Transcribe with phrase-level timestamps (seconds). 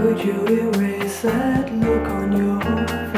[0.00, 3.09] Could you erase that look on your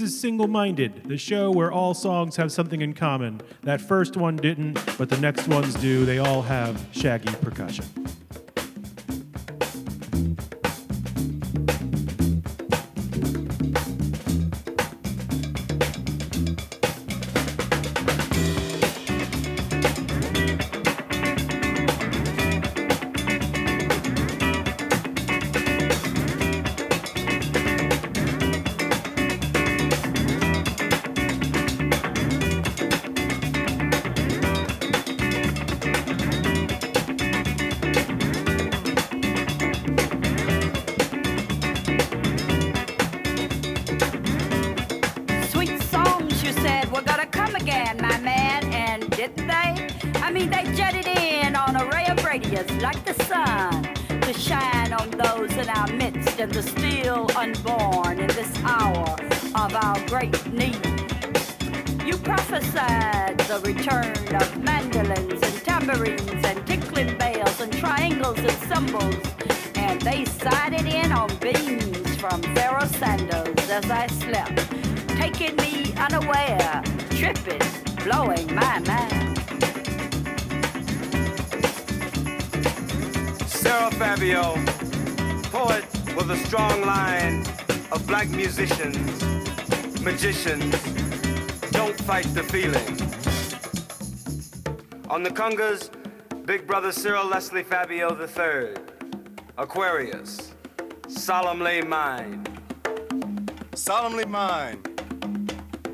[0.00, 3.42] This is Single Minded, the show where all songs have something in common.
[3.64, 6.06] That first one didn't, but the next ones do.
[6.06, 7.84] They all have shaggy percussion.
[59.60, 60.86] of our great need.
[62.02, 69.16] You prophesied the return of mandolins and tambourines and tinkling bells and triangles and cymbals,
[69.74, 74.66] and they sided in on beams from Pharoah Sanders as I slept,
[75.18, 77.60] taking me unaware, tripping,
[78.04, 79.36] blowing my mind.
[83.46, 84.54] Sarah Fabio,
[85.52, 85.84] poet
[86.16, 87.44] with a strong line
[87.92, 89.39] of black musicians
[90.02, 90.72] magicians,
[91.72, 92.96] don't fight the feeling.
[95.10, 95.90] On the congas,
[96.46, 98.74] Big Brother Cyril Leslie Fabio III,
[99.58, 100.54] Aquarius,
[101.08, 102.46] solemnly mine.
[103.74, 104.82] Solemnly mine.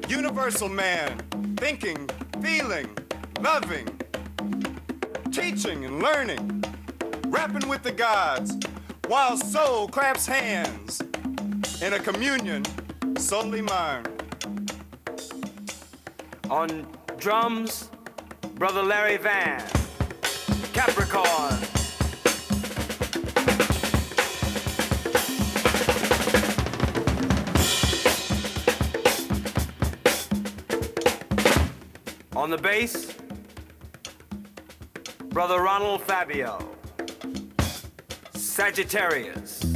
[0.08, 1.19] Universal man,
[1.56, 2.08] thinking,
[2.41, 2.97] feeling,
[3.41, 3.88] loving,
[5.32, 6.64] teaching and learning,
[7.26, 8.56] rapping with the gods,
[9.08, 11.00] while soul claps hands
[11.82, 12.62] in a communion
[13.19, 14.05] solely mine.
[16.51, 16.87] On
[17.19, 17.91] drums,
[18.55, 19.61] Brother Larry Van.
[20.73, 21.59] Capricorn.
[32.37, 33.15] On the bass,
[35.31, 36.71] Brother Ronald Fabio.
[38.35, 39.75] Sagittarius.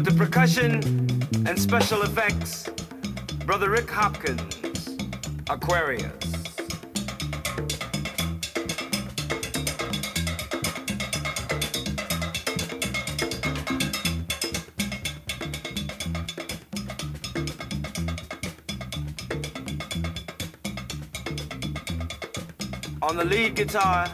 [0.00, 0.72] With the percussion
[1.46, 2.70] and special effects,
[3.44, 4.96] Brother Rick Hopkins,
[5.50, 6.06] Aquarius.
[23.02, 24.08] On the lead guitar,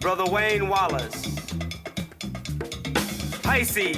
[0.00, 1.25] Brother Wayne Wallace.
[3.46, 3.96] Pisces.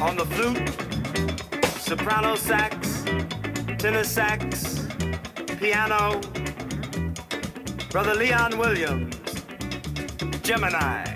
[0.00, 0.56] On the flute,
[1.80, 3.02] soprano sax,
[3.76, 4.86] tenor sax,
[5.58, 6.20] piano,
[7.90, 9.16] Brother Leon Williams,
[10.42, 11.09] Gemini.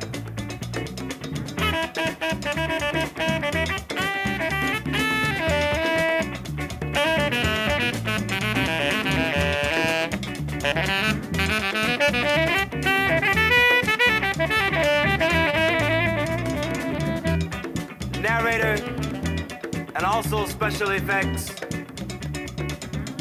[20.71, 21.55] Special effects,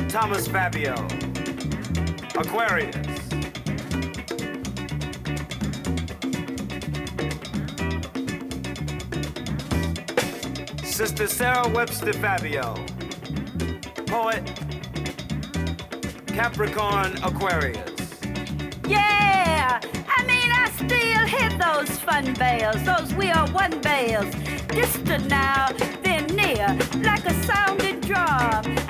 [0.07, 0.93] Thomas Fabio,
[2.37, 2.95] Aquarius.
[10.85, 12.75] Sister Sarah Webster Fabio,
[14.05, 14.45] poet,
[16.27, 18.21] Capricorn Aquarius.
[18.87, 24.33] Yeah, I mean, I still hit those fun bells, those we are one bells.
[24.69, 25.67] Distant now,
[27.03, 28.82] like a sounding drum.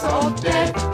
[0.00, 0.87] Kiss of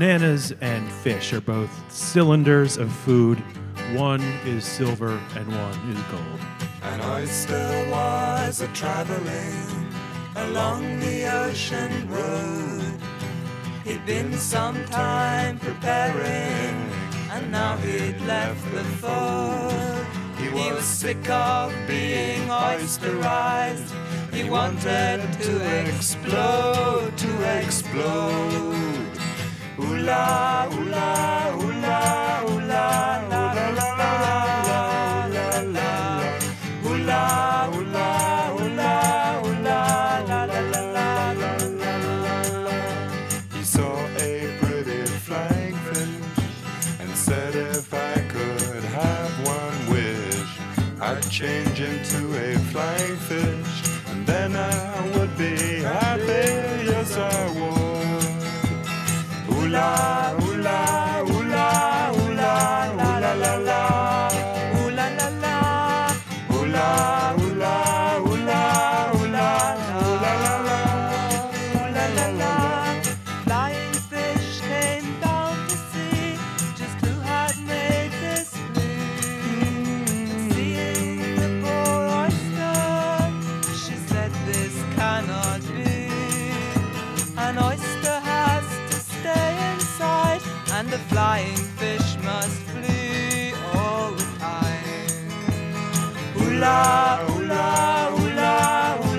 [0.00, 3.38] Bananas and fish are both cylinders of food.
[3.92, 6.40] One is silver and one is gold.
[6.84, 9.92] An oyster was a traveling
[10.36, 12.98] along the ocean road.
[13.84, 16.90] He'd been some time preparing,
[17.30, 20.06] and now he'd left the fold.
[20.38, 23.92] He was sick of being oysterized.
[24.32, 28.89] He wanted to explode, to explode.
[29.82, 31.06] Ooh la, ooh la,
[31.54, 32.00] ooh la,
[33.30, 34.40] la, la la la la
[35.34, 35.88] la la.
[37.10, 37.22] La,
[37.66, 38.90] la, ooh la,
[39.40, 39.80] ooh la,
[40.28, 41.06] la la la la
[41.40, 42.74] la la.
[43.54, 46.44] He saw a pretty flying fish
[47.00, 50.50] and said if I could have one wish,
[51.00, 53.74] I'd change into a flying fish
[54.10, 56.09] and then I would be happy.
[59.72, 60.49] Ooh
[96.36, 98.00] ooh la, ooh la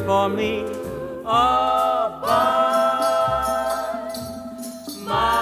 [0.00, 0.64] For me.
[5.06, 5.39] some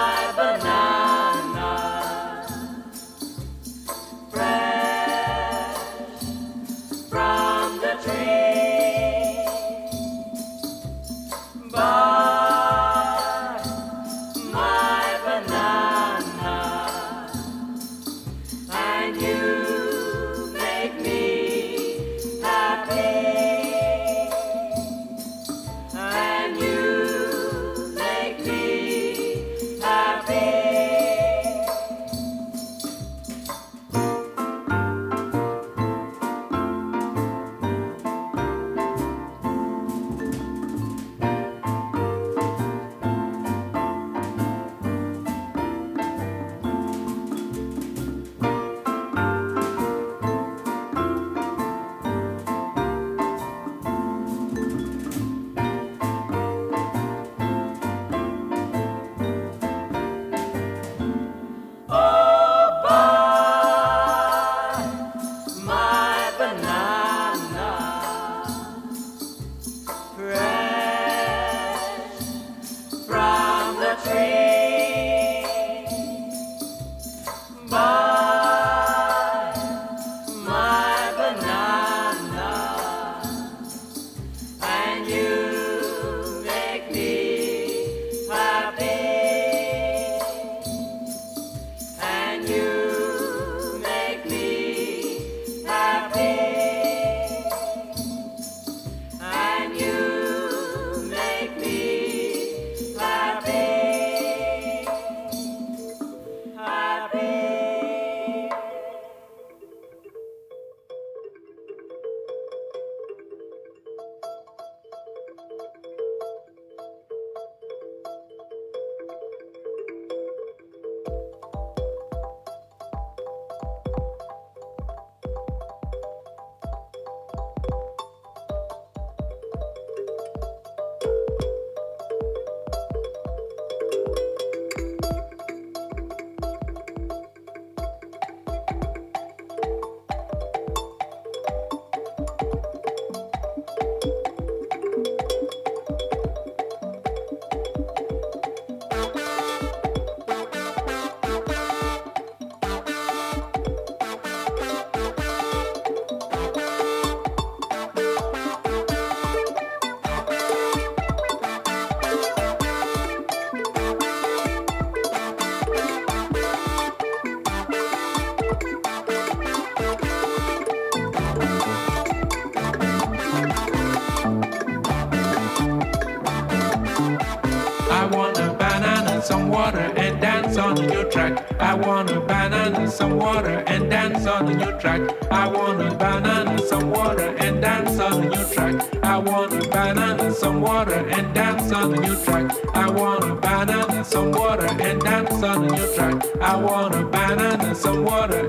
[184.78, 185.00] track.
[185.30, 189.04] I want a banana, some water and dance on the new track.
[189.04, 192.52] I want a banana, some water and dance on the new track.
[192.74, 196.22] I want a banana, some water and dance on the new track.
[196.40, 198.47] I want a banana, some water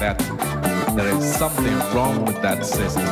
[0.00, 0.18] that
[0.96, 3.04] there is something wrong with that system.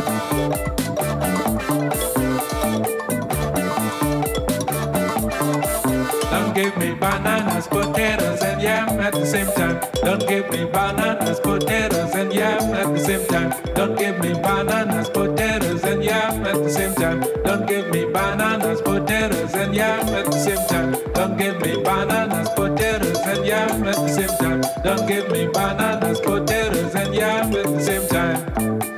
[6.30, 9.78] Don't give me bananas, potatoes, and yam at the same time.
[10.02, 13.52] Don't give me bananas, potatoes, and yam at the same time.
[13.74, 17.20] Don't give me bananas, potatoes, and yam at the same time.
[17.44, 17.67] Don't
[18.28, 20.92] bananas, potatoes, and yam at the same time.
[21.14, 24.60] Don't give me bananas, potatoes, and yam at the same time.
[24.84, 28.97] Don't give me bananas, potatoes, and yam at the same time.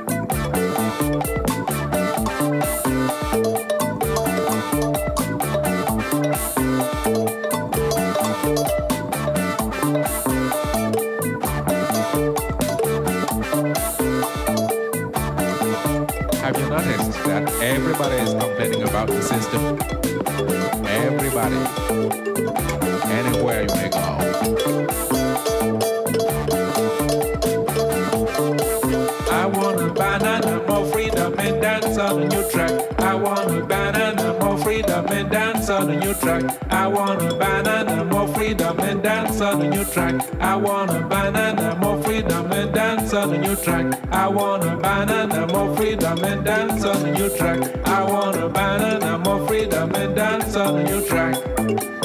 [34.81, 36.43] Freedom and dance on a new track.
[36.71, 40.15] I want a banana, more freedom and dance on a new track.
[40.39, 43.93] I want a banana, more freedom and dance on a new track.
[44.11, 47.61] I want a banana, more freedom and dance on a new track.
[47.85, 52.00] I want a banana, more freedom and dance on a new track.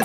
[0.00, 0.04] I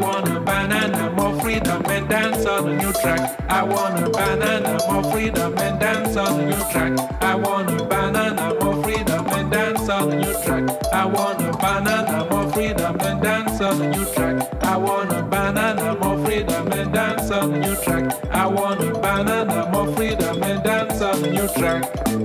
[0.00, 3.40] want a banana, more freedom and dance on a new track.
[3.50, 6.96] I want a banana, more freedom and dance on a new track.
[7.20, 10.70] I want a banana, more freedom and dance on a new track.
[10.92, 14.62] I want a banana, more freedom and dance on a new track.
[14.62, 18.24] I want a banana, more freedom and dance on a new track.
[18.30, 22.23] I want a banana, more freedom and dance on a new track.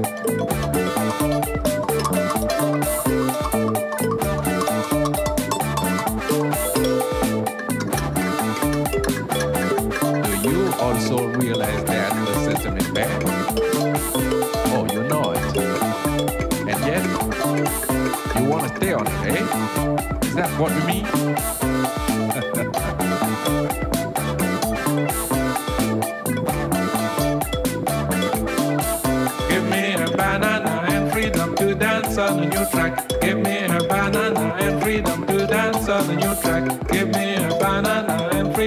[20.59, 21.68] What you mean?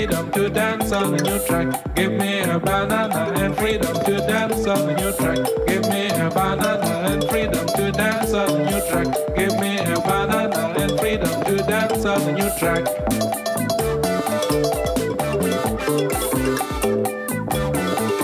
[0.03, 1.95] Freedom to dance on a new track.
[1.95, 5.39] Give me a banana and freedom to dance on a new track.
[5.69, 9.37] Give me a banana and freedom to dance on a new track.
[9.37, 12.85] Give me a banana and freedom to dance on a new track.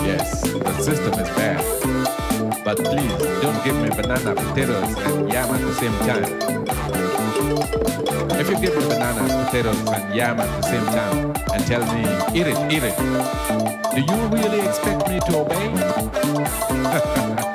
[0.03, 1.63] Yes, the system is bad.
[2.65, 6.68] But please don't give me banana, potatoes, and yam at the same time.
[8.39, 12.01] If you give me banana, potatoes, and yam at the same time and tell me,
[12.39, 12.95] eat it, eat it,
[13.93, 15.69] do you really expect me to obey?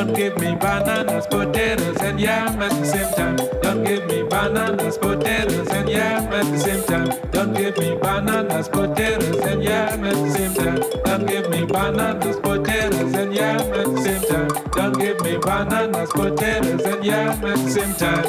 [0.00, 3.36] Don't give me bananas, potatoes, and yam at the same time.
[3.60, 7.30] Don't give me bananas, potatoes, and yam at the same time.
[7.32, 10.80] Don't give me bananas, potatoes, and yam at the same time.
[11.04, 14.48] Don't give me bananas, potatoes, and yam at the same time.
[14.72, 18.24] Don't give me bananas, potatoes, and yam at the same time.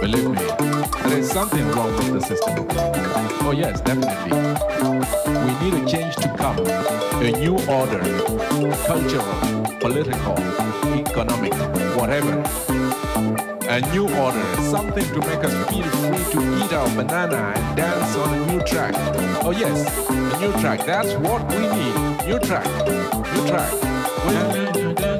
[0.00, 0.42] Believe me,
[1.08, 2.66] there is something wrong with the system.
[3.42, 4.99] Oh, yes, definitely.
[5.30, 6.58] We need a change to come.
[6.58, 8.00] A new order.
[8.86, 10.38] Cultural, political,
[10.94, 11.54] economic,
[11.96, 12.42] whatever.
[13.68, 14.44] A new order.
[14.70, 18.60] Something to make us feel free to eat our banana and dance on a new
[18.64, 18.94] track.
[19.44, 20.84] Oh, yes, a new track.
[20.84, 21.94] That's what we need.
[22.26, 22.66] New track.
[23.34, 25.19] New track.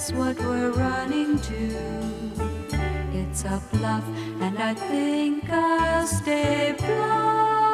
[0.00, 1.76] is what we're running to.
[3.12, 4.04] It's a bluff,
[4.40, 7.69] and I think I'll stay blind.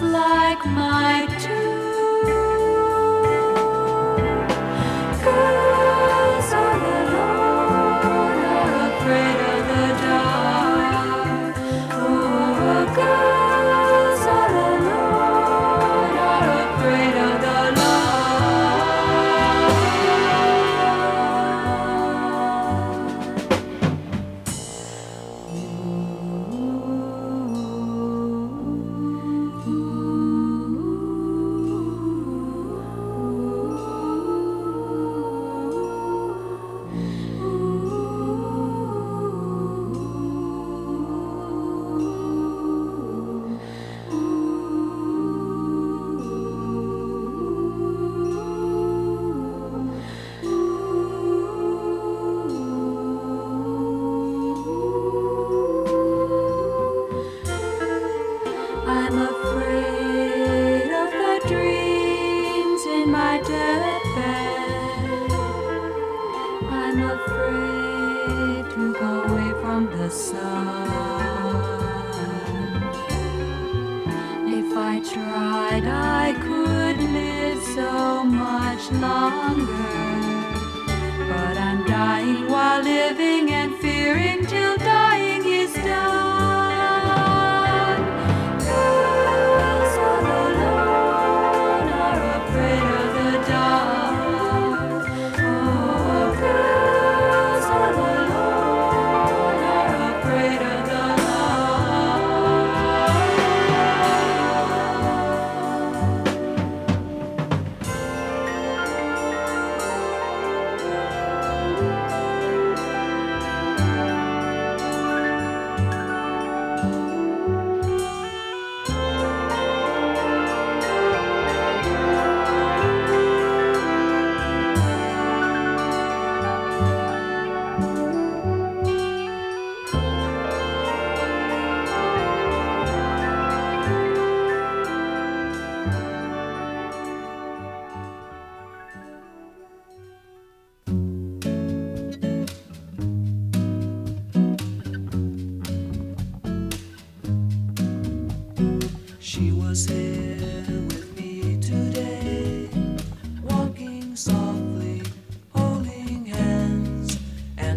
[0.00, 1.37] like my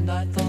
[0.01, 0.40] and I thought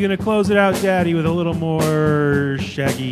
[0.00, 3.09] going to close it out, Daddy, with a little more Shaggy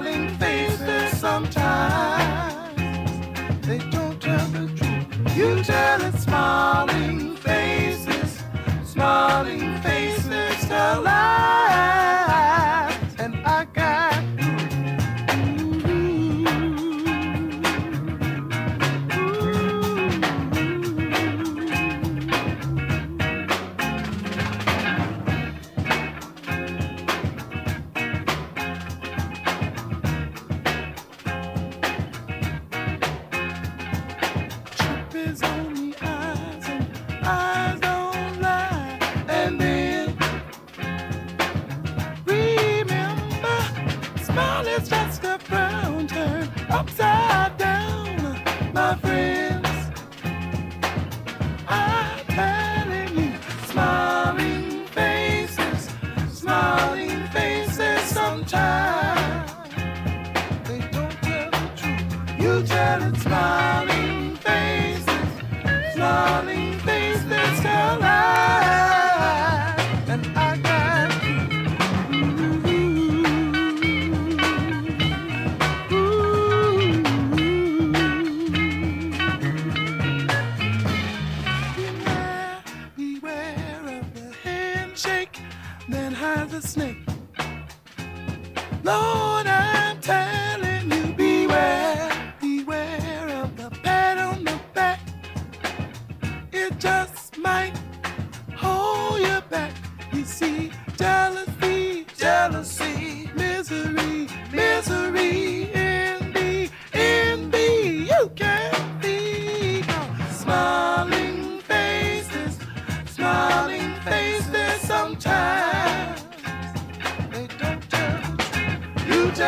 [0.00, 0.47] darling.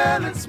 [0.03, 0.40] silence.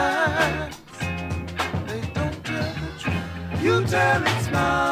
[0.00, 0.76] lies.
[1.88, 3.62] They don't tell the truth.
[3.62, 4.89] You tell it's mine.